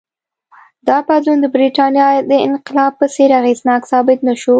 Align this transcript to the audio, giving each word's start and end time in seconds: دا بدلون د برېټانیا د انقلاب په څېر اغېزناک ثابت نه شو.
دا 0.87 0.97
بدلون 1.07 1.37
د 1.41 1.45
برېټانیا 1.55 2.07
د 2.31 2.33
انقلاب 2.47 2.93
په 2.99 3.05
څېر 3.13 3.29
اغېزناک 3.39 3.81
ثابت 3.91 4.19
نه 4.27 4.33
شو. 4.41 4.49